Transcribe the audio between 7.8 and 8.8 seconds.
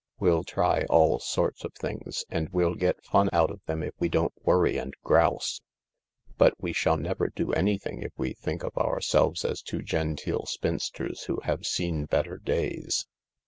if we think of